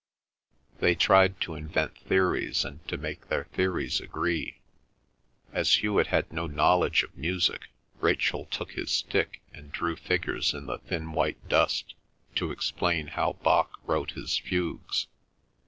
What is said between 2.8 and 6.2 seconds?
to make their theories agree. As Hewet